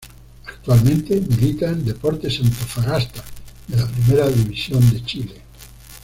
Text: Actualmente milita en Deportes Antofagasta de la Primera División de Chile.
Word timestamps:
Actualmente 0.47 1.13
milita 1.21 1.67
en 1.67 1.85
Deportes 1.85 2.39
Antofagasta 2.39 3.23
de 3.67 3.77
la 3.77 3.85
Primera 3.87 4.27
División 4.29 4.79
de 4.91 5.05
Chile. 5.05 5.41